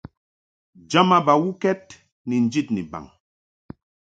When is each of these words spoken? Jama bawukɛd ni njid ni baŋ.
Jama 0.89 1.17
bawukɛd 1.25 1.83
ni 2.27 2.35
njid 2.45 2.67
ni 2.75 2.81
baŋ. 2.91 3.05